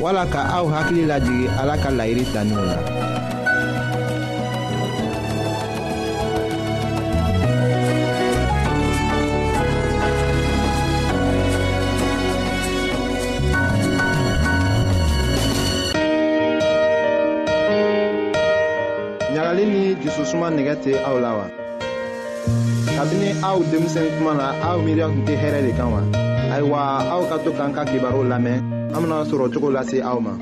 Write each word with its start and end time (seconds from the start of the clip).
wala 0.00 0.28
ka 0.28 0.44
aw 0.52 0.64
hakili 0.68 1.08
lajigi 1.08 1.48
ala 1.56 1.74
ka 1.80 1.88
laɲiri 1.88 2.24
taninw 2.32 2.62
la 2.68 2.76
ɲagali 19.34 19.64
ni 19.72 19.80
jususuma 20.02 20.46
nigɛ 20.52 20.74
tɛ 20.84 20.92
aw 21.08 21.16
la 21.24 21.30
wa 21.40 21.46
kabini 22.96 23.28
aw 23.44 23.60
denmisɛn 23.70 24.08
kuma 24.16 24.32
na 24.40 24.46
aw 24.72 24.76
miiriya 24.84 25.06
tun 25.12 25.22
tɛ 25.28 25.34
hɛrɛ 25.42 25.60
de 25.66 25.72
kan 25.78 25.88
wa 25.92 26.00
ayiwa 26.54 26.80
aw 27.14 27.20
ka 27.28 27.36
to 27.44 27.50
k'an 27.56 27.70
ka 27.76 27.82
kibaru 27.90 28.20
lamɛn 28.32 28.56
an 28.94 29.00
bena 29.04 29.18
sɔrɔ 29.30 29.46
cogo 29.52 29.68
lase 29.76 29.98
aw 30.00 30.18
ma 30.24 30.32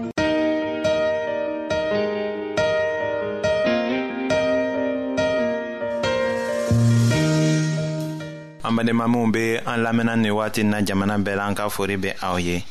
an 8.66 8.72
badenmaminw 8.76 9.26
be 9.34 9.46
an 9.66 9.78
lamɛnna 9.86 10.14
ni 10.22 10.30
waati 10.30 10.62
na 10.62 10.78
jamana 10.86 11.18
bɛɛ 11.18 11.34
la 11.34 11.44
an 11.50 11.54
ka 11.58 11.66
fori 11.68 11.96
be 11.98 12.10
aw 12.22 12.38
ye 12.38 12.62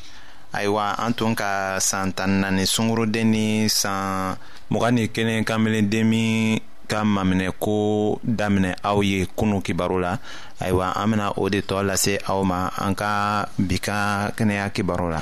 ayiwa 0.56 0.96
an 0.96 1.12
tun 1.12 1.34
ka 1.36 1.76
san 1.78 2.08
tan 2.16 2.40
naani 2.40 2.64
sungurunden 2.64 3.26
ni 3.34 3.68
san 3.68 4.36
mugan 4.70 4.92
ni 4.96 5.08
kelen 5.08 5.44
kanbelen 5.44 5.90
demi 5.92 6.26
ka 6.88 7.00
maminɛ 7.16 7.48
ko 7.62 7.76
daminɛ 8.22 8.70
aw 8.88 8.98
ye 9.08 9.18
kunu 9.36 9.58
kibaru 9.66 9.96
la 10.04 10.12
ayiwa 10.62 10.86
an 11.00 11.06
bena 11.10 11.26
o 11.40 11.48
de 11.52 11.60
tɔɔ 11.68 11.82
lase 11.88 12.14
aw 12.30 12.40
ma 12.50 12.60
an 12.84 12.94
ka 13.00 13.10
bi 13.68 13.76
ka 13.86 13.98
kɛnɛya 14.36 14.64
kibaru 14.74 15.06
la 15.14 15.20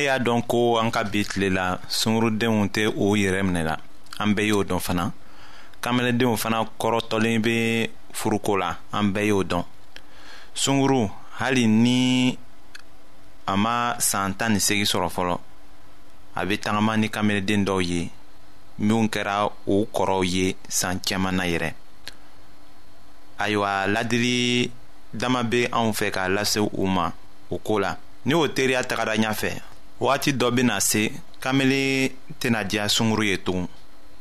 ne 0.00 0.04
y'a 0.06 0.18
dɔn 0.18 0.42
ko 0.48 0.78
an 0.80 0.90
ka 0.90 1.04
bi 1.04 1.20
tile 1.28 1.48
la 1.52 1.78
sungurudenw 1.88 2.68
tɛ 2.74 2.86
o 2.96 3.14
yɛrɛ 3.16 3.42
minɛ 3.44 3.62
la 3.64 3.76
an 4.18 4.32
bɛɛ 4.34 4.46
y'o 4.48 4.64
dɔn 4.64 4.80
fana 4.80 5.12
kamaledenw 5.82 6.36
fana 6.36 6.64
kɔrɔtɔlen 6.80 7.40
bɛ 7.44 7.88
furuko 8.12 8.56
la 8.58 8.76
an 8.92 9.12
bɛɛ 9.14 9.26
y'o 9.28 9.42
dɔn 9.44 9.64
sunguru 10.54 11.06
hali 11.38 11.66
ni 11.66 12.38
a 13.46 13.56
ma 13.56 13.96
san 13.98 14.34
tan 14.34 14.52
ni 14.54 14.58
segin 14.60 14.86
sɔrɔ 14.86 15.08
fɔlɔ 15.12 15.38
a 16.36 16.44
bɛ 16.46 16.60
tagama 16.60 16.96
ni 16.98 17.08
kamelenden 17.10 17.64
dɔw 17.66 17.82
ye 17.84 18.08
minnu 18.80 19.06
kɛra 19.08 19.50
o 19.66 19.84
kɔrɔw 19.92 20.24
ye 20.24 20.56
san 20.68 21.00
caman 21.00 21.32
na 21.36 21.44
yɛrɛ 21.44 21.72
ayiwa 23.38 23.86
ladili 23.94 24.70
dama 25.14 25.42
bɛ 25.42 25.68
anw 25.72 25.92
fɛ 25.92 26.10
k'a 26.10 26.28
lase 26.34 26.56
u 26.56 26.86
ma 26.86 27.10
o 27.50 27.58
ko 27.58 27.74
la 27.78 27.96
ni 28.24 28.32
o 28.34 28.48
teriya 28.48 28.82
tagara 28.82 29.14
ɲɛfɛ 29.16 29.68
wagati 30.00 30.32
dɔ 30.32 30.50
bena 30.50 30.80
se 30.80 31.12
kamele 31.40 32.12
tena 32.38 32.64
diya 32.64 32.88
sunguru 32.88 33.24
ye 33.24 33.36
tugun 33.36 33.66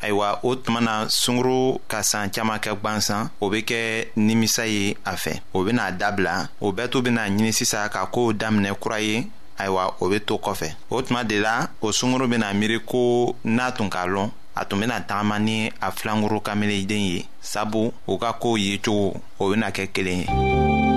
ayiwa 0.02 0.40
o 0.44 0.56
tuma 0.56 0.82
na 0.82 1.08
sunguru 1.10 1.80
ka 1.88 2.02
san 2.04 2.30
caaman 2.32 2.60
kɛ 2.60 2.72
gwansan 2.82 3.30
o 3.40 3.50
be 3.50 3.62
kɛ 3.64 4.06
nimisa 4.18 4.66
ye 4.68 4.96
a 5.06 5.16
fɛ 5.16 5.40
o 5.54 5.64
bena 5.64 5.92
dabila 5.92 6.50
o 6.62 6.72
bɛɛ 6.72 6.90
to 6.92 7.02
bena 7.02 7.30
ɲini 7.30 7.52
sisan 7.54 7.90
ka 7.90 8.06
koow 8.12 8.34
daminɛ 8.34 8.74
kura 8.80 9.00
ye 9.00 9.26
ayiwa 9.58 9.94
o 10.02 10.10
be 10.10 10.20
to 10.20 10.36
kɔfɛ 10.38 10.74
o 10.92 11.02
tuma 11.02 11.24
de 11.24 11.40
la 11.40 11.68
o 11.82 11.92
sunguru 11.92 12.28
bena 12.30 12.52
miiri 12.54 12.80
ko 12.86 13.36
n'a 13.46 13.72
tun 13.72 13.90
k'a 13.90 14.06
lɔn 14.06 14.30
a 14.56 14.66
tun 14.66 14.80
bena 14.82 15.00
tagama 15.00 15.40
ni 15.42 15.72
a 15.82 15.92
filanguru 15.92 16.42
kameleden 16.42 17.08
ye 17.12 17.26
sabu 17.42 17.94
u 18.06 18.18
ka 18.18 18.34
koow 18.34 18.58
yecogo 18.58 19.16
o 19.40 19.50
bena 19.50 19.72
kɛ 19.72 19.88
kelen 19.94 20.20
ye 20.28 20.89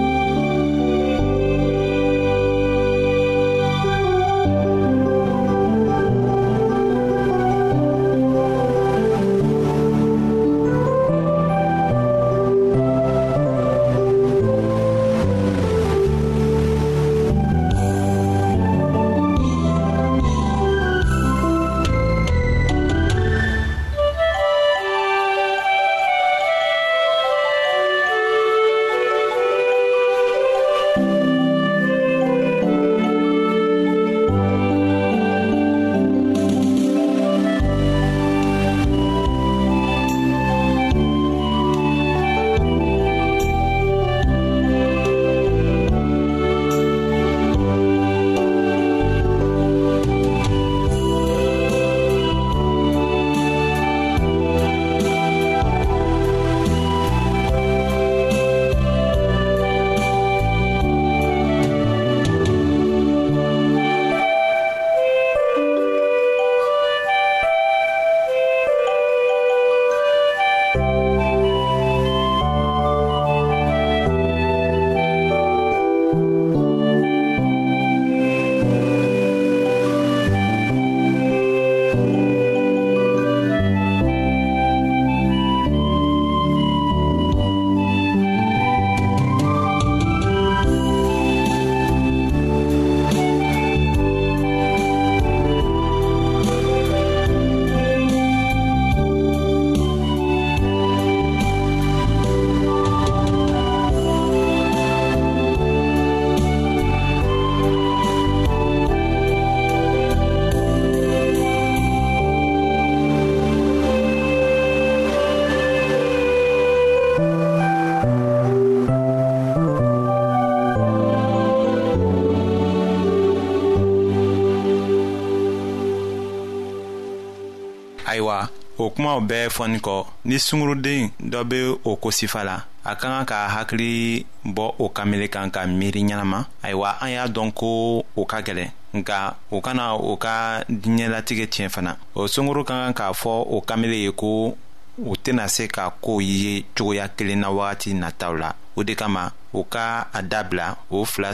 kumaw 129.03 129.21
bɛɛ 129.29 129.47
fɔni 129.57 129.79
kɔ 129.87 129.97
ni 130.29 130.37
sunguruden 130.39 131.11
dɔ 131.19 131.41
be 131.45 131.57
o 131.85 131.97
kosifa 131.97 132.45
la 132.45 132.57
a 132.85 132.95
ka 132.95 133.09
kan 133.11 133.25
ka 133.27 133.49
hakili 133.49 134.25
bɔ 134.45 134.75
o 134.79 134.89
kamele 134.91 135.27
kan 135.29 135.51
ka 135.51 135.61
miiri 135.67 136.03
ɲɛnama 136.05 136.47
ayiwa 136.63 136.89
an 137.03 137.11
y'a 137.11 137.27
dɔn 137.27 137.53
ko 137.53 138.05
o 138.17 138.25
ka 138.25 138.39
gɛlɛn 138.47 138.71
nka 138.95 139.35
o 139.51 139.61
kana 139.61 139.95
o 139.97 140.17
ka 140.17 140.63
diɲɛlatigɛ 140.71 141.47
tiɲɛ 141.51 141.69
fana 141.71 141.97
o 142.15 142.27
sunguru 142.29 142.65
ka 142.65 142.75
kan 142.79 142.93
k'a 142.95 143.13
fɔ 143.13 143.35
o 143.57 143.61
kamele 143.61 143.97
ye 144.05 144.11
ko 144.13 144.57
u 144.99 145.15
tɛna 145.25 145.49
se 145.49 145.67
ka 145.67 145.91
ye 146.21 146.65
cogoya 146.77 147.09
kelen 147.17 147.41
na 147.41 147.49
wagati 147.51 147.95
nataw 147.95 148.37
la 148.39 148.53
o 148.77 148.85
de 148.85 148.95
kama 148.95 149.33
u 149.53 149.65
ka 149.65 150.07
a 150.15 150.23
dabila 150.23 150.77
o 150.93 151.05
fila 151.05 151.33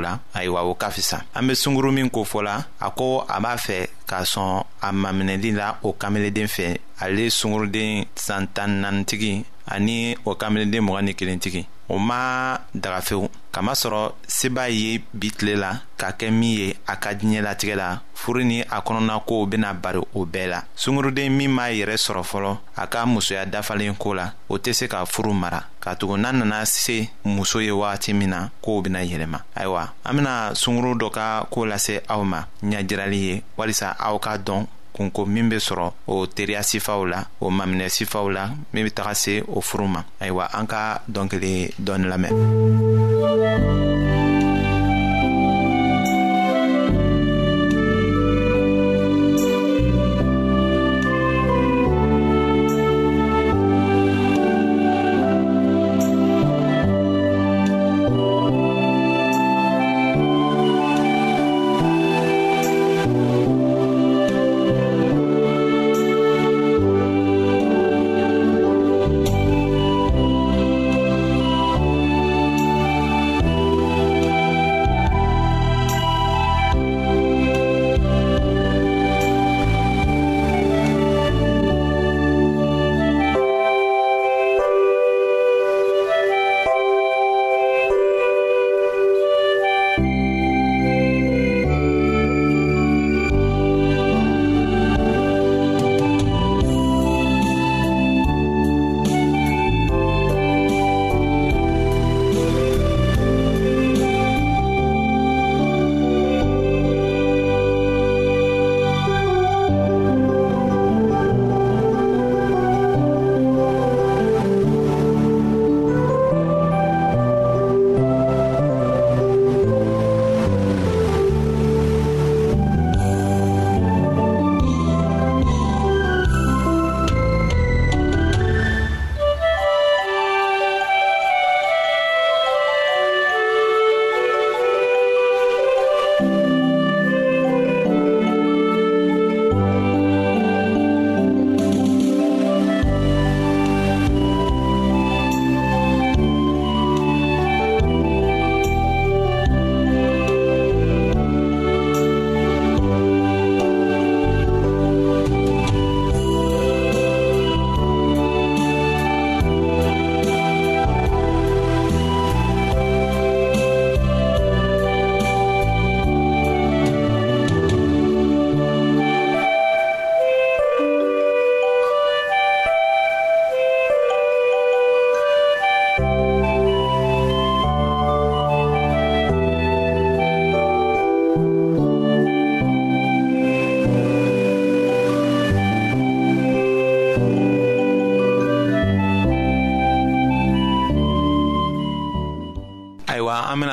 la 0.00 0.20
ayiwa 0.34 0.62
o 0.62 0.74
ka 0.74 0.90
fisa 0.90 1.22
an 1.34 1.42
be 1.48 1.54
sunguru 1.56 1.90
min 1.92 2.08
kofɔla 2.08 2.64
a 2.80 2.90
ko 2.90 3.24
a 3.28 3.40
b'a 3.40 3.56
fɛ 3.58 3.88
k'a 4.08 4.22
sɔn 4.32 4.50
a 4.86 4.88
maminɛli 4.92 5.50
la 5.60 5.66
o 5.86 5.88
kamelenden 6.00 6.48
fɛ 6.56 6.64
ale 7.02 7.22
sunguruden 7.38 7.92
san 8.26 8.42
tan 8.54 8.70
naanitigi 8.82 9.32
ani 9.72 9.96
o 10.28 10.30
kamelenden 10.40 10.84
mugan 10.84 11.04
ni 11.06 11.12
kelentigi 11.18 11.62
o 11.92 11.98
ma 11.98 12.18
dagafewu 12.82 13.26
kamasɔrɔ 13.54 14.00
se 14.26 14.48
b'a 14.50 14.66
ye 14.68 14.98
bi 15.14 15.30
tile 15.38 15.54
la 15.62 15.70
ka 15.96 16.10
kɛ 16.18 16.26
min 16.34 16.52
ye 16.58 16.74
a 16.90 16.96
ka 16.96 17.14
diɲɛ 17.14 17.40
latigɛ 17.46 17.74
la 17.76 18.00
furu 18.14 18.42
ni 18.42 18.60
a 18.62 18.80
kɔnɔna 18.82 19.20
kow 19.28 19.46
bena 19.46 19.70
bari 19.74 20.00
o 20.18 20.26
bɛɛ 20.26 20.46
la 20.50 20.60
sunguruden 20.74 21.30
min 21.38 21.50
m'a 21.54 21.70
yɛrɛ 21.70 21.94
sɔrɔ 21.96 22.22
fɔlɔ 22.26 22.56
a 22.76 22.86
ka 22.88 23.06
musoya 23.06 23.46
dafalen 23.46 23.94
ko 23.96 24.10
la 24.14 24.26
o 24.50 24.58
tɛ 24.58 24.72
se 24.74 24.88
ka 24.88 25.04
furu 25.06 25.32
mara 25.32 25.62
ka 25.80 25.94
n'a 25.94 26.32
nana 26.32 26.64
se 26.66 27.08
muso 27.24 27.60
ye 27.60 27.70
wagati 27.70 28.12
min 28.12 28.30
na 28.30 28.48
kow 28.60 28.80
bena 28.82 29.00
yɛlɛma 29.04 29.38
ayiwa 29.54 29.90
an 30.04 30.14
bena 30.16 30.50
sunguru 30.54 30.98
dɔ 30.98 31.10
ka 31.12 31.44
koo 31.50 31.64
lase 31.64 32.02
aw 32.08 32.24
ma 32.24 32.42
ɲajirali 32.64 33.18
ye 33.24 33.42
walisa 33.56 33.94
aw 34.00 34.18
ka 34.18 34.36
dɔn 34.36 34.66
kunko 34.94 35.26
min 35.26 35.48
be 35.50 35.56
sɔrɔ 35.58 35.92
o 36.06 36.26
teriya 36.26 36.62
sifaw 36.62 37.02
la 37.12 37.20
o 37.40 37.50
maminɛ 37.50 37.86
sifaw 37.90 38.26
la 38.34 38.44
min 38.72 38.84
be 38.84 38.90
taga 38.90 39.14
se 39.14 39.34
o 39.56 39.60
furu 39.60 39.86
ma 39.94 40.02
ayiwa 40.22 40.44
an 40.58 40.66
ka 40.72 41.02
dɔnkeli 41.14 41.54
dɔɔni 41.86 42.06
lamɛn 42.12 42.34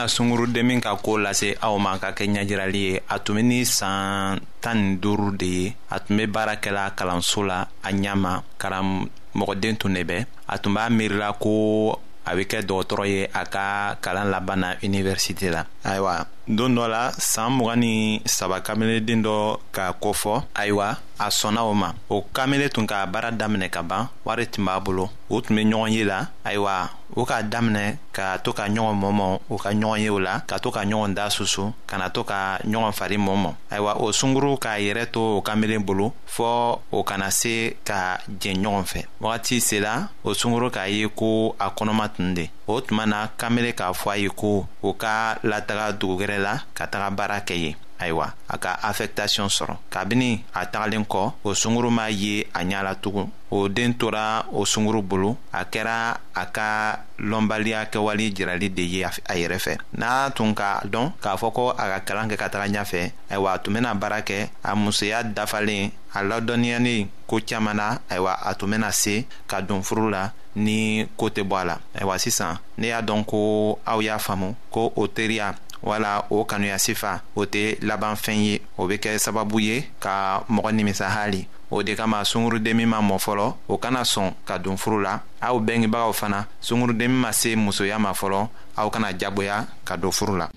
bena 0.02 0.08
sungurudenmin 0.10 0.82
ka 0.82 0.98
koo 1.02 1.18
lase 1.22 1.54
aw 1.62 1.78
ma 1.78 1.94
ka 2.02 2.10
kɛ 2.12 2.26
ɲajirali 2.26 2.78
ye 2.88 2.96
a 3.10 3.20
tun 3.22 3.36
be 3.38 3.42
ni 3.44 3.62
saan 3.66 4.40
tan 4.62 4.76
ni 4.76 4.98
duuru 4.98 5.38
de 5.38 5.46
ye 5.46 5.76
a 5.90 6.00
tun 6.00 6.18
be 6.18 6.26
baara 6.28 6.56
kɛla 6.58 6.96
kalanso 6.98 7.44
la 7.46 7.68
a 7.86 7.90
ɲama 7.94 8.42
karamɔgɔden 8.58 9.78
tun 9.78 9.94
de 9.94 10.04
bɛ 10.04 10.26
a 10.48 10.58
tun 10.58 10.74
b'a 10.74 10.90
miirila 10.90 11.38
ko 11.40 11.98
a 12.26 12.36
be 12.36 12.46
kɛ 12.48 12.66
dɔgɔtɔrɔ 12.66 13.06
ye 13.08 13.24
a 13.32 13.46
ka 13.46 13.96
kalan 14.02 14.32
laban 14.32 14.60
na 14.62 14.74
universite 14.82 15.50
la 15.54 15.66
ayiwa 15.84 16.26
don 16.48 16.70
dɔ 16.76 16.88
la 16.88 17.12
saan 17.18 17.54
mugan 17.54 17.78
ni 17.80 18.20
saba 18.26 18.60
kamelenden 18.62 19.22
dɔ 19.24 19.60
k'a 19.72 19.94
kofɔ 19.94 20.44
ayiwa 20.56 20.98
a 21.20 21.30
sɔnna 21.30 21.62
o 21.62 21.74
ma 21.74 21.94
o 22.10 22.26
kamele 22.34 22.70
tun 22.70 22.86
k'a 22.88 23.06
baara 23.06 23.32
daminɛ 23.32 23.70
ka 23.70 23.82
ban 23.84 24.10
wari 24.26 24.48
tun 24.48 24.66
b'a 24.66 24.80
bolo 24.84 25.10
u 25.30 25.40
tun 25.42 25.56
be 25.56 25.64
ɲɔgɔn 25.64 25.92
ye 25.94 26.04
la 26.04 26.28
ayiwa 26.44 26.90
o 27.16 27.26
k'a 27.26 27.44
daminɛ 27.48 27.96
ka 28.12 28.38
to 28.40 28.52
ka 28.54 28.64
ɲɔgɔn 28.68 28.96
mɔmɔ 28.98 29.40
o 29.50 29.58
ka 29.58 29.70
ɲɔgɔn 29.72 30.00
ye 30.02 30.10
o 30.10 30.18
la 30.20 30.40
ka 30.42 30.58
to 30.60 30.72
ka 30.72 30.82
ɲɔgɔn 30.84 31.14
da 31.14 31.28
susu 31.30 31.72
ka 31.88 31.98
na 31.98 32.10
to 32.10 32.24
ka 32.24 32.58
ɲɔgɔn 32.68 32.92
fari 32.92 33.18
mɔmɔ 33.18 33.54
ayiwa 33.70 33.96
o 34.02 34.12
sunguru 34.12 34.58
k'a 34.58 34.80
yɛrɛ 34.82 35.12
to 35.12 35.20
o 35.38 35.42
kamelen 35.42 35.86
bolo 35.86 36.14
fɔɔ 36.28 36.80
o 36.92 37.04
kana 37.04 37.30
se 37.30 37.76
ka 37.86 38.18
jɛn 38.30 38.58
ɲɔgɔn 38.64 38.84
fɛ 38.86 39.06
wagati 39.22 39.62
sela 39.62 40.10
o 40.24 40.34
sunguru 40.34 40.70
k'a 40.72 40.90
ye 40.92 41.08
ko 41.16 41.56
a 41.60 41.70
kɔnɔma 41.70 42.10
tun 42.16 42.34
de 42.34 42.50
o 42.68 42.80
tuma 42.82 43.06
na 43.06 43.28
kamele 43.38 43.74
k'a 43.76 43.94
fɔ 43.94 44.10
a 44.14 44.18
ye 44.18 44.30
ko 44.36 44.68
o 44.82 44.94
ka 44.94 45.38
lata 45.44 45.71
taga 45.78 45.96
dugugɛrɛ 46.00 46.38
la 46.46 46.54
ka 46.78 46.84
taga 46.92 47.08
baara 47.18 47.38
kɛ 47.48 47.56
yen 47.64 47.76
Aywa, 48.02 48.34
aka 48.50 48.80
afektasyon 48.82 49.50
soron. 49.54 49.78
Kabini, 49.90 50.42
ata 50.54 50.82
alenko, 50.82 51.34
o 51.46 51.54
sunguru 51.54 51.92
mayye 51.92 52.48
anyalatugun. 52.54 53.30
O 53.52 53.70
dentura, 53.70 54.46
o 54.52 54.66
sunguru 54.66 55.02
bulu, 55.04 55.38
akera, 55.54 56.18
aka 56.34 57.00
lombali 57.20 57.74
ake 57.76 57.98
wali 58.00 58.32
jirali 58.34 58.70
deye 58.70 59.06
ayerefe. 59.26 59.78
Na, 59.94 60.32
tunka 60.32 60.82
don, 60.90 61.12
ka 61.22 61.38
foko 61.38 61.70
akakalange 61.72 62.38
katalanyafe, 62.38 63.14
aywa, 63.30 63.54
atumenan 63.54 63.96
barake, 64.00 64.50
amuseyat 64.64 65.36
dafale, 65.36 65.92
ala 66.14 66.42
donyani 66.42 67.08
koutyamana, 67.28 68.00
aywa, 68.10 68.34
atumenan 68.42 68.92
se, 68.92 69.26
kadonfrou 69.48 70.10
la, 70.10 70.32
ni 70.56 71.06
koteboa 71.18 71.66
la. 71.66 71.78
Aywa, 72.02 72.18
sisan, 72.18 72.58
neyadon 72.78 73.24
ko 73.24 73.80
awya 73.86 74.18
famu, 74.18 74.56
ko 74.72 74.92
oterya, 74.96 75.54
wala 75.84 76.26
o 76.30 76.46
kanuya 76.46 76.78
sifa 76.80 77.22
o 77.36 77.46
tɛ 77.46 77.82
laban 77.82 78.14
fɛn 78.14 78.38
ye 78.44 78.62
o 78.78 78.86
bɛ 78.88 78.98
kɛ 79.02 79.18
sababu 79.18 79.60
ye 79.60 79.88
ka 80.00 80.44
mɔgɔ 80.50 80.70
nimisa 80.74 81.10
hali 81.10 81.48
o 81.72 81.82
de 81.84 81.96
kama 81.96 82.24
sungurudenmin 82.24 82.88
ma 82.88 83.02
mɔ 83.02 83.18
fɔlɔ 83.18 83.54
o 83.70 83.78
kana 83.78 84.02
sɔn 84.06 84.34
ka 84.46 84.58
don 84.60 84.78
furu 84.78 85.02
la 85.02 85.22
aw 85.42 85.58
bɛngebagaw 85.60 86.14
fana 86.14 86.46
sungurudenmin 86.62 87.20
ma 87.22 87.32
se 87.32 87.56
musoya 87.56 88.00
ma 88.00 88.14
fɔlɔ 88.14 88.48
aw 88.78 88.90
kana 88.90 89.14
jagoya 89.18 89.66
ka 89.84 89.96
don 89.98 90.12
furu 90.12 90.38
la 90.38 90.50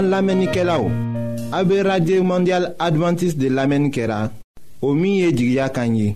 an 0.00 0.08
lamɛnnikɛlaw 0.08 1.09
A 1.52 1.64
be 1.64 1.82
radye 1.82 2.20
mondyal 2.22 2.74
Adventist 2.78 3.36
de 3.36 3.48
lamen 3.50 3.90
kera, 3.90 4.30
o 4.80 4.92
miye 4.94 5.30
di 5.32 5.50
gya 5.52 5.68
kanyi, 5.68 6.14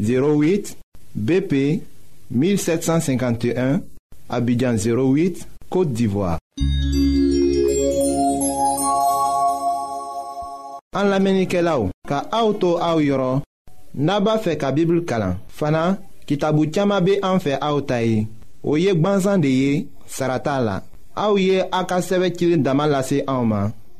08 0.00 0.72
BP 1.14 1.52
1751, 2.30 3.82
abidjan 4.30 4.76
08, 4.80 5.44
Kote 5.68 5.92
d'Ivoire. 5.92 6.38
An 10.96 11.10
lamenike 11.12 11.60
la 11.60 11.76
ou, 11.76 11.92
ka 12.08 12.24
aoutou 12.32 12.80
aou 12.80 13.04
yoron, 13.04 13.44
naba 13.92 14.38
fe 14.40 14.56
ka 14.56 14.72
bibl 14.72 15.02
kalan, 15.04 15.36
fana, 15.52 15.98
ki 16.24 16.38
tabou 16.40 16.64
tchama 16.70 17.02
be 17.04 17.18
anfe 17.26 17.58
aoutayi, 17.60 18.22
ou 18.64 18.80
yek 18.80 18.96
banzan 19.04 19.44
de 19.44 19.52
ye, 19.58 19.74
sarata 20.08 20.56
la. 20.60 20.78
A 21.14 21.28
ou 21.30 21.38
ye 21.42 21.60
akaseve 21.70 22.32
kire 22.34 22.56
damalase 22.56 23.20
aouman, 23.26 23.74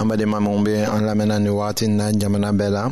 an 0.00 0.08
badenma 0.08 0.40
minw 0.40 0.64
be 0.64 0.74
an 0.82 1.04
lamɛnna 1.06 1.36
ni 1.38 1.50
wagatin 1.52 1.92
na 2.00 2.10
jamana 2.10 2.50
bɛɛ 2.56 2.70
la 2.72 2.82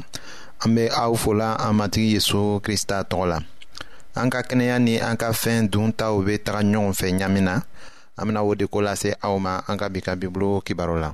an 0.65 0.75
be 0.75 0.89
aw 0.93 1.15
fola 1.17 1.57
an 1.59 1.73
matigi 1.79 2.13
yezu 2.17 2.61
krista 2.61 2.97
tɔgɔ 3.11 3.27
la 3.33 3.39
an 4.21 4.29
ka 4.31 4.41
kɛnɛya 4.49 4.77
ni 4.83 4.97
an 5.01 5.17
ka 5.17 5.31
fɛɛn 5.33 5.71
taw 5.97 6.21
be 6.23 6.37
taga 6.45 6.61
ɲɔgɔn 6.63 6.93
fɛ 7.01 7.07
ɲaamin 7.21 7.43
na 7.49 7.55
an 8.19 8.27
bena 8.27 8.43
o 8.45 8.55
de 8.55 8.67
ko 8.69 8.81
lase 8.81 9.15
aw 9.25 9.39
ma 9.39 9.61
an 9.69 9.79
ka 9.79 9.89
bi 9.89 10.01
ka 10.05 10.13
bibulu 10.17 10.61
kibaru 10.65 10.97
la 11.01 11.09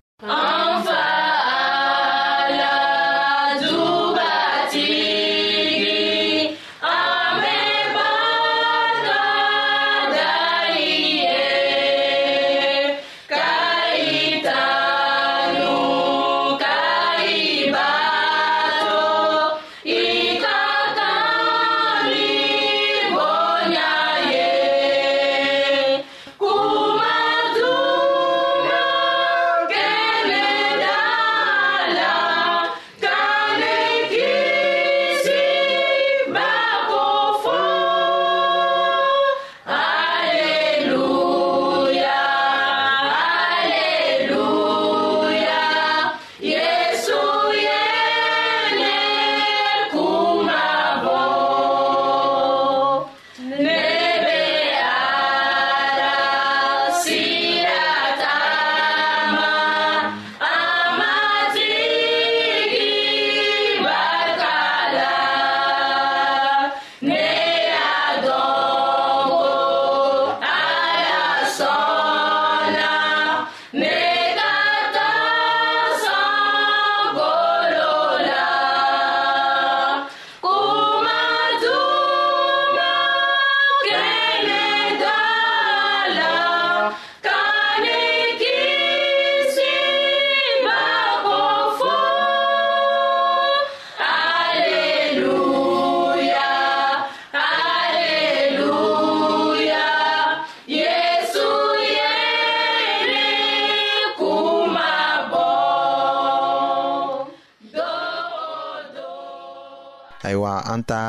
an 110.75 110.83
ta 110.89 111.03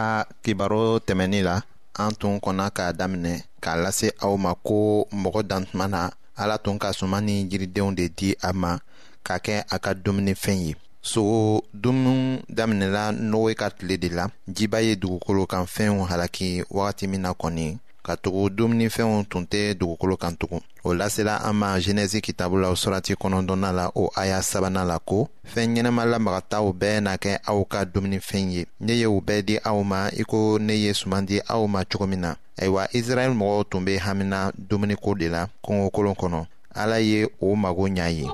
kibaro 0.43 0.83
tɛmɛnin 1.07 1.43
la 1.49 1.55
an 2.01 2.11
tun 2.19 2.35
kɔnna 2.43 2.65
k'a 2.77 2.85
daminɛ 2.99 3.31
k'a 3.63 3.73
lase 3.83 4.07
aw 4.25 4.33
ma 4.43 4.51
ko 4.67 4.77
mɔgɔ 5.21 5.39
dantuma 5.49 5.85
na 5.95 5.99
ala 6.41 6.55
tun 6.63 6.77
ka 6.81 6.89
suma 6.99 7.17
ni 7.27 7.33
yiridenw 7.51 7.91
de 7.97 8.05
di 8.17 8.29
a 8.41 8.49
ma 8.61 8.71
ka 9.27 9.35
kɛ 9.45 9.55
a 9.75 9.79
ka 9.83 9.91
dumunifɛn 10.03 10.57
ye 10.65 10.71
sogo 11.09 11.41
dumuni 11.73 12.41
daminɛla 12.57 13.03
nowe 13.31 13.53
ka 13.59 13.67
tile 13.77 13.95
de 14.03 14.09
la 14.17 14.25
jiba 14.55 14.79
ye 14.87 14.93
dugukolo 15.01 15.43
kan 15.51 15.65
fɛnw 15.75 15.97
halaki 16.11 16.49
wagati 16.77 17.05
min 17.09 17.21
na 17.21 17.31
kɔni 17.33 17.65
ka 18.07 18.13
tugu 18.21 18.43
dumunifɛnw 18.57 19.17
tun 19.29 19.43
tɛ 19.51 19.61
dugukolo 19.79 20.15
kan 20.23 20.33
tugun 20.39 20.61
o 20.87 20.93
lasela 20.99 21.33
an 21.47 21.53
ma 21.59 21.69
zenɛzi 21.83 22.19
kitabu 22.25 22.55
la 22.61 22.69
surati 22.81 23.13
kɔnɔdɔnna 23.21 23.69
la 23.79 23.85
o 24.01 24.11
aya 24.21 24.39
sabana 24.49 24.81
la 24.89 24.97
ko 25.09 25.17
fɛn 25.51 25.67
ɲɛnɛma 25.73 26.03
lamagataw 26.11 26.65
bɛɛ 26.81 26.95
na 27.05 27.13
kɛ 27.23 27.31
aw 27.51 27.59
ka 27.71 27.79
dumunifɛn 27.93 28.47
ye 28.55 28.61
ne 28.85 28.93
ye 28.99 29.07
u 29.15 29.19
bɛɛ 29.27 29.41
di 29.47 29.55
aw 29.69 29.79
ma 29.91 30.09
i 30.13 30.23
ko 30.31 30.57
ne 30.61 30.73
ye 30.83 30.91
suman 30.93 31.25
di 31.25 31.39
aw 31.55 31.65
ma 31.67 31.83
cogo 31.91 32.05
min 32.09 32.19
na 32.21 32.33
ayiwa 32.61 32.83
israɛl 32.99 33.33
mɔgɔw 33.39 33.69
tun 33.69 33.85
be 33.85 33.97
hamina 33.97 34.51
dumuniko 34.67 35.15
de 35.19 35.27
la 35.29 35.47
kɔngɔkolon 35.65 36.15
kɔnɔ 36.15 36.45
ala 36.75 36.99
ye 36.99 37.27
o 37.41 37.55
mago 37.55 37.87
ɲa 37.87 38.05
ye 38.17 38.29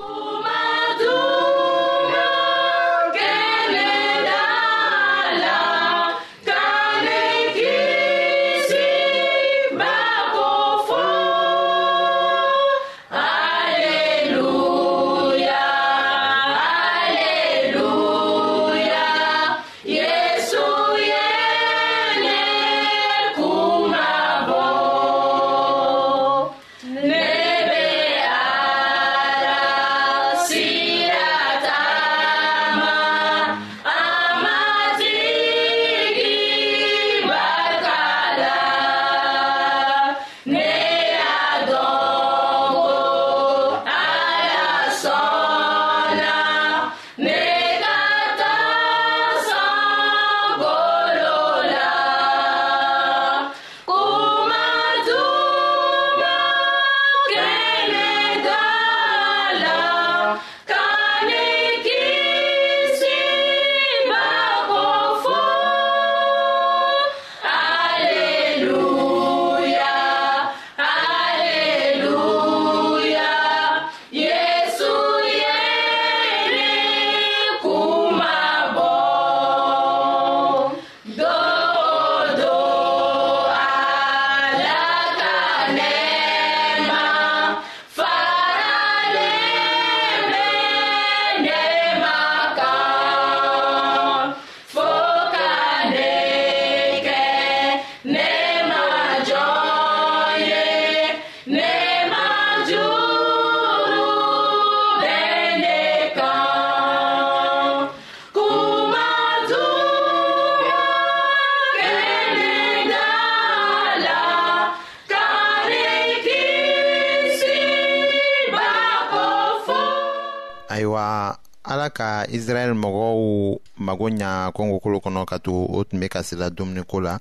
ala 121.72 121.88
ka 121.90 122.26
israɛl 122.28 122.74
mɔgɔw 122.82 123.56
mago 123.86 124.06
ɲa 124.20 124.52
kɔngokolo 124.56 124.96
kɔnɔ 125.04 125.24
ka 125.30 125.36
tugu 125.44 125.64
o 125.76 125.84
tun 125.84 126.00
be 126.00 126.08
ka 126.08 126.20
sela 126.22 126.50
dumuniko 126.50 127.00
la 127.00 127.18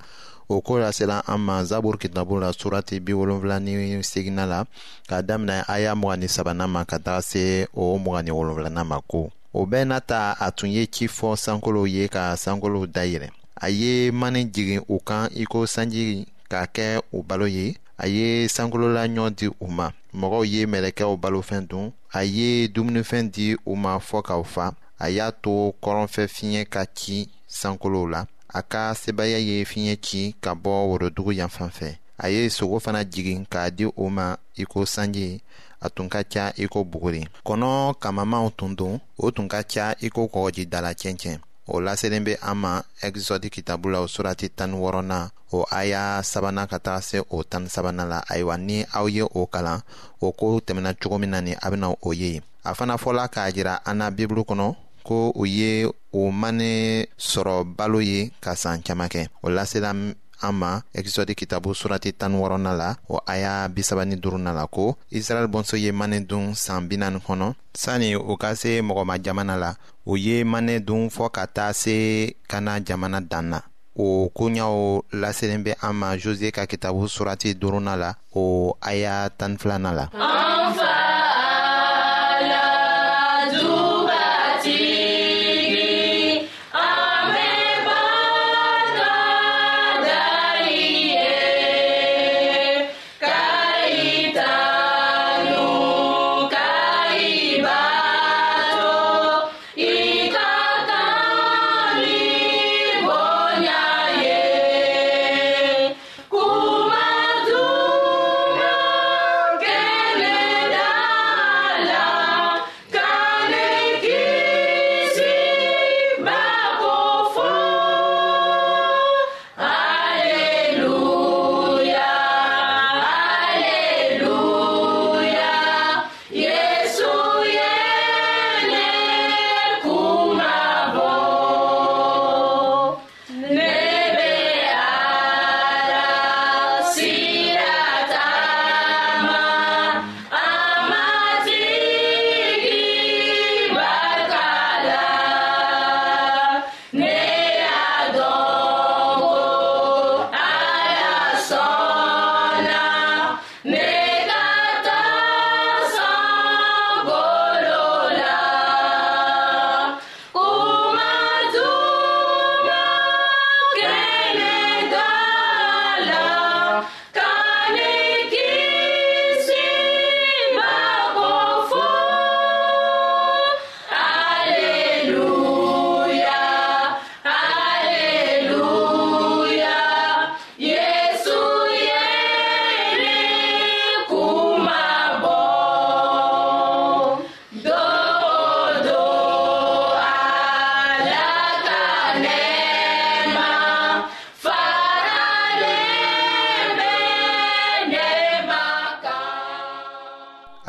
o 0.50 0.60
koo 0.62 0.80
lasela 0.80 1.22
an 1.26 1.40
ma 1.40 1.64
zabur 1.64 1.96
kitabu 1.98 2.40
la 2.42 2.52
surati 2.52 3.00
bi 3.00 3.14
wolonfila 3.14 3.60
ni 3.64 4.04
segina 4.04 4.46
la 4.46 4.66
k'a 5.08 5.22
daminɛ 5.24 5.64
aya 5.68 5.96
mga 5.96 6.18
ni 6.18 6.28
sabana 6.28 6.68
ma 6.68 6.84
ka 6.86 6.98
taga 7.00 7.22
se 7.22 7.68
o 7.74 7.98
mga 7.98 8.24
ni 8.24 8.32
wolonfilana 8.32 8.84
ma 8.86 9.00
ko 9.08 9.32
o 9.54 9.66
bɛɛ 9.66 9.86
n'a 9.88 10.02
ta 10.02 10.36
a 10.40 10.52
tun 10.52 10.70
ye 10.70 10.86
ci 10.92 11.08
fɔ 11.08 11.36
sankolow 11.38 11.88
ye 11.88 12.08
ka 12.10 12.36
sankolow 12.36 12.86
dayɛlɛ 12.86 13.30
a 13.62 13.70
ye 13.70 14.12
mani 14.12 14.46
jigin 14.52 14.84
u 14.90 15.00
kan 15.00 15.30
i 15.36 15.46
ko 15.46 15.64
sanji 15.66 16.26
k'a 16.50 16.68
kɛ 16.68 17.00
u 17.14 17.24
balo 17.24 17.46
ye 17.48 17.78
a 18.04 18.08
ye 18.10 18.48
sankolola 18.50 19.02
ɲɔ 19.16 19.26
di 19.38 19.48
u 19.64 19.68
ma 19.78 19.86
mɔgɔw 20.20 20.44
ye 20.52 20.62
mɛlɛkɛw 20.66 21.12
balofɛn 21.22 21.68
dun 21.70 21.94
a 22.10 22.22
ye 22.24 22.68
dumunifɛn 22.74 23.32
di 23.32 23.46
u 23.72 23.76
ma 23.76 23.98
fɔɔ 24.00 24.22
k'aw 24.28 24.44
fa 24.44 24.74
a 24.98 25.08
y'a 25.10 25.32
to 25.44 25.74
kɔrɔnfɛ 25.84 26.24
fiɲɛ 26.36 26.70
ka 26.70 26.82
ci 26.98 27.30
sankolow 27.48 28.10
la 28.10 28.26
a 28.50 28.62
ka 28.64 28.94
sebaaya 28.96 29.38
ye 29.38 29.64
fiɲɛ 29.64 30.02
ci 30.02 30.36
ka 30.42 30.56
bɔ 30.56 30.74
worodugu 30.90 31.32
yanfan 31.38 31.70
fɛ 31.70 31.98
a 32.18 32.30
ye 32.30 32.50
sogo 32.50 32.80
fana 32.80 33.06
jigin 33.06 33.46
k'a 33.48 33.70
di 33.76 33.86
o 33.86 34.10
ma 34.10 34.36
i 34.58 34.64
ko 34.66 34.82
sanji 34.86 35.40
a 35.80 35.90
tun 35.92 36.10
ka 36.10 36.24
ca 36.24 36.52
i 36.58 36.66
ko 36.68 36.84
buguri 36.84 37.28
kɔnɔ 37.46 38.00
kamamanw 38.02 38.50
tun 38.58 38.74
don 38.76 39.00
o 39.20 39.30
tun 39.30 39.48
ka 39.48 39.62
ca 39.64 39.94
i 40.02 40.10
ko 40.10 40.26
kɔgɔjidala 40.28 40.96
cɛncɛn 40.98 41.38
o 41.68 41.80
laselen 41.82 42.24
bɛ 42.26 42.34
an 42.42 42.58
ma 42.62 42.82
ɛgizɔdi 43.06 43.50
kitabu 43.54 43.90
la 43.94 44.00
o 44.02 44.06
surati 44.14 44.48
tani 44.58 44.74
wɔɔrɔnan 44.76 45.30
o 45.52 45.60
aya 45.70 46.22
sabana 46.24 46.64
ka 46.72 46.78
taga 46.80 47.02
se 47.02 47.18
o 47.30 47.44
tani 47.44 47.68
sabanan 47.70 48.10
la 48.10 48.20
ayiwa 48.32 48.56
ni 48.58 48.86
aw 48.94 49.06
ye 49.08 49.22
o 49.24 49.46
kalan 49.54 49.82
o 50.22 50.32
ko 50.32 50.60
tɛmɛna 50.66 51.00
cogo 51.02 51.18
min 51.20 51.30
na 51.32 51.42
nin 51.42 51.56
a 51.62 51.68
bɛna 51.72 51.96
o 52.08 52.12
ye 52.14 52.42
a 52.64 52.74
fana 52.74 52.96
fɔla 52.98 53.28
k'a 53.28 53.52
jira 53.54 53.80
an 53.86 53.98
na 53.98 54.10
bibulu 54.12 54.42
kɔnɔ 54.46 54.76
ko 55.04 55.32
u 55.36 55.46
ye 55.46 55.86
o 56.14 56.32
mane 56.32 57.08
sɔrɔ 57.18 57.76
balo 57.78 58.00
ye 58.02 58.32
ka 58.42 58.54
san 58.56 58.82
caman 58.82 59.10
kɛ 59.10 59.28
o 59.44 59.50
lasela 59.50 59.94
an 60.42 60.52
ma 60.56 60.82
exode 60.94 61.36
kitabu 61.36 61.76
surati 61.76 62.12
tan 62.14 62.34
wɔrɔna 62.34 62.74
la 62.78 62.96
o 63.10 63.18
aya 63.26 63.68
bisaba 63.70 64.06
ni 64.06 64.16
duruna 64.16 64.54
la 64.54 64.68
ko 64.68 64.98
israɛl 65.12 65.48
bɔnso 65.48 65.76
ye 65.78 65.92
mane 65.92 66.26
dun 66.28 66.56
saan 66.56 66.88
binani 66.90 67.20
kɔnɔ 67.26 67.54
sanni 67.74 68.16
u 68.16 68.36
ka 68.42 68.54
se 68.56 68.82
mɔgɔma 68.82 69.24
jamana 69.26 69.56
la 69.58 69.76
u 70.06 70.16
ye 70.18 70.44
mane 70.44 70.80
dun 70.80 71.10
fɔɔ 71.10 71.32
ka 71.32 71.46
taa 71.48 71.72
se 71.74 72.34
kana 72.48 72.80
jamana 72.84 73.22
dan 73.22 73.50
na 73.50 73.60
o 73.98 74.30
koɲaw 74.34 75.04
laselen 75.14 75.64
be 75.64 75.74
an 75.82 75.94
ma 75.96 76.18
josie 76.18 76.52
ka 76.52 76.66
kitabu 76.66 77.08
surati 77.08 77.54
duruna 77.56 77.96
la 77.98 78.14
o 78.36 78.74
aya 78.82 79.30
tani 79.38 79.58
filana 79.58 79.92
la 79.96 80.06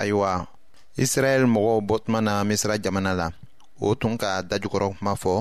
ayiwa 0.01 0.31
israɛl 1.03 1.43
mɔgɔw 1.55 1.79
bɔ 1.89 1.95
tuma 2.05 2.21
na 2.27 2.33
misira 2.49 2.75
jamana 2.85 3.13
la 3.21 3.27
o 3.87 3.95
tun 4.01 4.15
ka 4.21 4.29
dajugɔrɔ 4.49 4.89
kuma 4.97 5.13
fɔ 5.23 5.35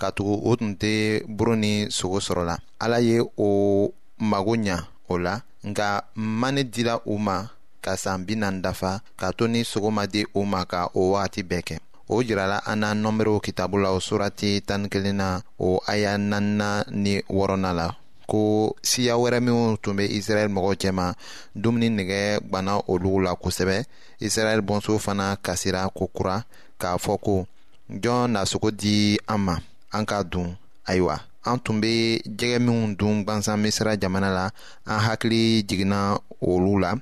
katugu 0.00 0.34
tugu 0.36 0.48
o 0.50 0.56
tun 0.58 0.72
tɛ 0.80 0.92
buru 1.36 1.54
ni 1.62 1.72
sogo 1.96 2.18
sɔrɔ 2.26 2.42
la 2.48 2.56
ala 2.84 2.98
ye 3.08 3.18
o 3.36 3.46
mago 4.30 4.54
ɲa 4.66 4.76
o 5.10 5.14
la 5.24 5.34
nka 5.68 5.86
mani 6.40 6.62
dila 6.74 6.94
u 7.06 7.14
ma 7.18 7.36
ka 7.84 7.92
saan 8.02 8.24
binan 8.26 8.62
dafa 8.62 9.00
k'a 9.18 9.30
to 9.38 9.44
ni 9.48 9.60
sogo 9.64 9.90
ma 9.90 10.06
di 10.06 10.24
u 10.34 10.44
ma 10.44 10.64
ka 10.64 10.86
o 10.94 11.00
wagati 11.12 11.42
bɛɛ 11.50 11.62
kɛ 11.68 11.76
o 12.08 12.22
jirala 12.26 12.58
an 12.66 12.76
na 12.80 12.94
nɔnberiw 12.94 13.40
kitabu 13.44 13.76
la 13.82 13.90
o 13.92 13.98
surati 14.00 14.62
tanin 14.66 14.88
kelen 14.90 15.16
na 15.16 15.28
o 15.58 15.78
aya 15.86 16.18
nanna 16.18 16.84
ni 16.90 17.20
wɔrɔna 17.30 17.70
la 17.74 17.88
ko 18.26 18.72
siya 18.82 19.14
wɛrɛ 19.18 19.38
minw 19.44 19.76
tun 19.82 19.96
be 19.96 20.04
israɛl 20.18 20.48
mɔgɔw 20.52 20.72
cɛma 20.80 21.06
dumuni 21.60 21.88
nɛgɛ 21.90 22.20
gwanna 22.50 22.74
olugu 22.90 23.18
la 23.24 23.32
kosɛbɛ 23.34 23.76
israɛl 24.26 24.60
bɔnso 24.62 24.98
fana 25.04 25.26
kasira 25.44 25.82
kokura 25.98 26.44
k'a 26.80 26.98
fɔ 27.04 27.14
ko 27.24 27.34
jɔn 28.02 28.30
nasogo 28.34 28.70
di 28.70 29.18
an 29.28 29.38
ma 29.40 29.56
an 29.92 30.04
ka 30.06 30.22
dun 30.24 30.56
ayiwa 30.88 31.18
an 31.44 31.58
tun 31.60 31.80
be 31.80 32.22
jɛgɛ 32.38 32.58
minw 32.62 32.96
dun 32.96 33.24
gwansan 33.24 33.56
misira 33.62 33.96
jamana 33.96 34.30
la 34.34 34.48
an 34.86 34.98
hakili 35.06 35.62
jiginna 35.66 36.18
olu 36.40 36.78
la 36.80 36.94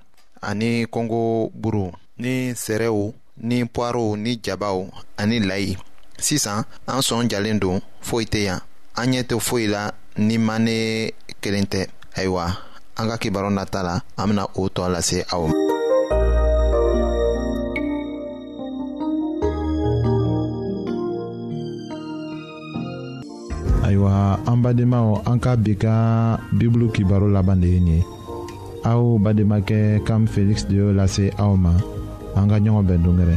ani 0.42 0.84
kɔngo 0.86 1.50
buru 1.54 1.90
ni 2.18 2.52
sɛrɛw 2.52 3.12
ni 3.36 3.64
puwarow 3.64 4.16
ni 4.16 4.36
jabaw 4.42 4.86
ani 5.18 5.40
layi 5.40 5.76
sisan 6.18 6.64
an 6.86 7.00
sɔn 7.00 7.28
jalen 7.30 7.58
don 7.60 7.80
foyi 8.02 8.24
tɛ 8.26 8.38
yan 8.44 8.60
an 8.98 9.10
ɲɛ 9.12 9.20
tɛ 9.28 9.34
foyi 9.46 9.66
la 9.74 9.82
ni 10.26 10.36
mane 10.46 10.76
kelen 11.40 11.66
tɛ 11.72 11.80
ayiwa 12.18 12.44
an 12.98 13.06
ka 13.10 13.16
kibaru 13.22 13.50
nata 13.50 13.80
la 13.86 13.94
an 14.18 14.26
bena 14.30 14.44
o 14.60 14.62
tɔ 14.74 14.82
lase 14.92 15.18
aw 15.34 15.42
ma 15.50 15.54
ayiwa 23.86 24.14
an 24.50 24.58
badenmaw 24.64 25.08
an 25.30 25.38
ka 25.44 25.52
bi 25.56 25.72
ka 25.82 25.92
bibulu 26.58 26.86
kibaro 26.94 27.26
laban 27.30 27.60
de 27.62 27.68
ye 27.74 27.80
nin 27.80 27.90
ye 27.96 28.00
aw 28.90 29.02
bademakɛ 29.22 30.02
kam 30.06 30.22
feliksi 30.26 30.66
de 30.70 30.74
y'o 30.80 30.90
lase 30.92 31.24
aw 31.38 31.52
ma 31.56 31.72
an 32.38 32.48
ka 32.50 32.56
ɲɔgɔn 32.58 32.86
bɛn 32.88 33.02
dongɛrɛ 33.04 33.36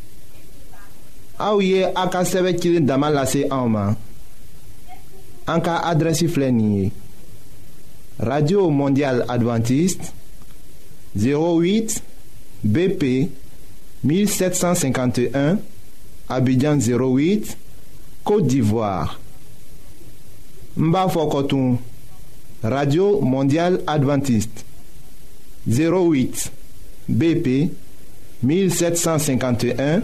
aw 1.41 1.57
ye 1.59 1.83
a 1.85 2.03
ka 2.09 2.21
sɛbɛ 2.23 2.51
cilen 2.59 2.85
dama 2.85 3.09
lase 3.09 3.41
anw 3.49 3.67
ma 3.75 3.83
an 5.51 5.59
ka 5.65 5.73
adrɛsi 5.91 6.27
filɛ 6.33 6.49
nin 6.51 6.71
ye 6.77 6.87
radio 8.29 8.69
mondial 8.69 9.23
adventiste 9.35 10.11
08 11.17 12.03
bp 12.63 13.03
1751 14.05 15.57
abidjan 16.29 16.77
08 16.79 17.57
côte 18.23 18.47
d'ivoire 18.47 19.19
n 20.77 20.85
b'a 20.93 21.07
fɔ 21.09 21.21
kɔ 21.33 21.41
tun 21.49 21.77
radio 22.61 23.19
mondial 23.21 23.79
adventiste 23.89 24.63
08 25.65 26.51
bp 27.17 27.45
1751 28.45 30.03